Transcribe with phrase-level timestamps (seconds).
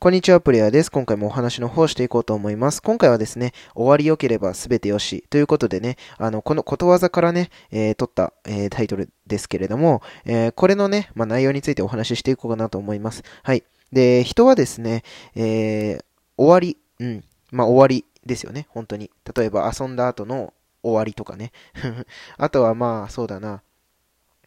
[0.00, 0.92] こんにちは、プレイヤーです。
[0.92, 2.80] 今回もお話の方していこうと思います。
[2.80, 13.24] 今回はですね、終わり良ければ全てよしということでね、あの、このことわざからね、えー、取った、えー、タイトルですけれども、えー、これのね、まあ、内容についてお話ししていこうかなと思います。
[13.42, 13.64] はい。
[13.90, 15.02] で、人はですね、
[15.34, 15.98] え
[16.36, 19.10] 終わり、うん、まあ、終わりですよね、本当に。
[19.34, 20.54] 例えば遊んだ後の
[20.84, 21.50] 終わりとかね。
[22.38, 23.62] あとはまあ、そうだな、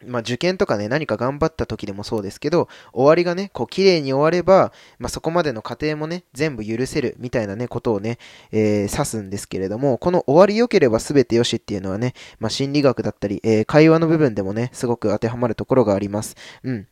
[0.06, 8.18] まあ、受験とかね、何か頑張った時でもそうですけど、終わりがね、こう、綺麗に終われば、まあ、そこまでの過程もね、全部許せる、みたいなね、ことをね、
[8.50, 16.36] えー、指すんですけれども、この終わり良ければ全てよしっていうのはね、まあ、心理学だったり、えー、会話の部分でもね、すごく当てはまるところがあります。
[16.62, 16.86] うん。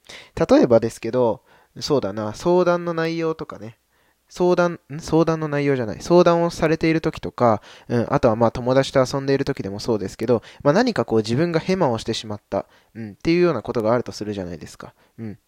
[0.50, 1.42] 例えばですけど、
[1.78, 3.78] そうだな、相談の内容とかね、
[4.30, 6.00] 相談、相談の内容じゃない。
[6.00, 14.94] 相談をされている時とか、うん、あとはまあ友達と遊んでいる時でもそうですけど、まあ何かこう自分がヘマをしてしまった、うん、っていうようなことがあるとするじゃないですか。
[15.18, 15.38] うん。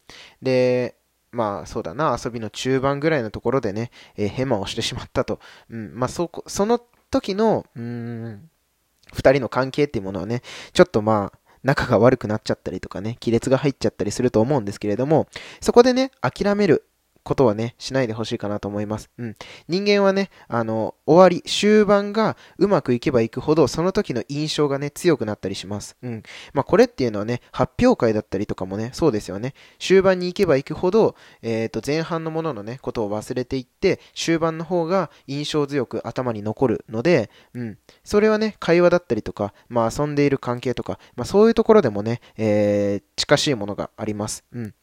[0.43, 0.97] で、
[1.31, 5.39] まあそうだな、遊びの中盤ぐらいのところでね、えー、ヘマをしてしまったと。
[5.71, 8.51] うん、まあそこ、その時の、うん、
[9.15, 10.43] 二人の関係っていうものはね、
[10.73, 15.29] ちょっとまあ、仲が悪くなっちゃったりとかね、亀裂が入っちゃったりすると思うんですけれども、
[15.61, 16.85] そこでね、諦める
[17.25, 19.11] ことはね、しないでほしいかなと思います。
[19.19, 19.37] うん。
[19.69, 25.97] 人間はね、あの、終わり、終盤がうまくいけばいくほど、その時の印象がね、強くなったりします。
[26.03, 26.23] うん。
[26.53, 29.55] まあ、これっていうのはね、発表会だったりとかもね、そうですよね。
[29.79, 37.79] 終盤に行けば行くほど、えっ、ー、と、前半のもののね、ことを忘れていって、終盤の方が印象強く頭に残るので、うん。
[38.05, 44.45] それはね、会話だったりとか、まあ、遊んでいる関係とか、まあ、そういうところでもね、えー、近しいものがあります。
[44.53, 44.75] うん。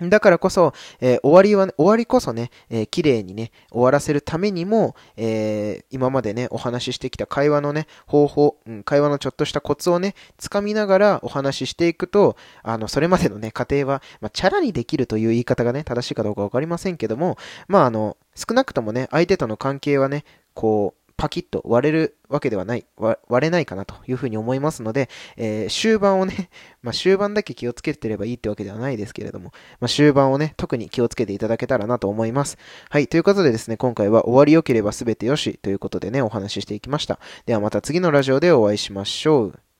[0.00, 22.84] だからこそ、えー、終わりは、ね、終わりこそね、えー、綺麗にね、終わらせるためにも、えー、今までね、お話ししてきた会話のね、方法、うん、会話のちょっとしたコツをね、つかみながらお話ししていくと、あの、それまでのね、過程は、まあ、チャラにできるという言い方がね、正しいかどうかわかりませんけども、まあ、あの、少なくともね、相手との関係はね、こう、パキッと割れるわけではない、
[23.28, 26.50] 割れないかなというふうに思いますので、えー、終盤をね、
[26.82, 32.58] まあ、終盤だけ気をつけてればいいってわけではないですけれども、まあ、終盤をね、特に気をつけていただけたらなと思います。
[32.90, 37.18] はい、ということでですね、今回は終わり良ければ全てよしということでね、お話ししていきました。
[37.46, 39.64] ではまた次のラジオでお会いしましょう。